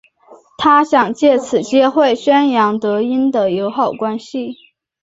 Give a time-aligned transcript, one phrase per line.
[0.57, 4.57] 他想借此机会宣扬德英的友好关系。